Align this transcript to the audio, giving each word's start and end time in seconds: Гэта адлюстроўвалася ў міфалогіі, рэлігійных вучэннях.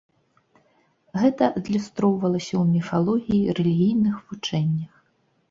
Гэта 1.23 1.49
адлюстроўвалася 1.61 2.49
ў 2.61 2.65
міфалогіі, 2.73 3.53
рэлігійных 3.61 4.15
вучэннях. 4.33 4.91